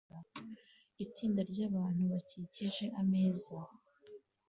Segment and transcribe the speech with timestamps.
[1.03, 3.57] Itsinda ryabantu bakikije ameza